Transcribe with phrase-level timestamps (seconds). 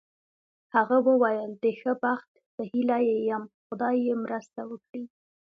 [0.75, 5.03] هغه وویل: د ښه بخت په هیله یې یم، خدای یې مرسته وکړي.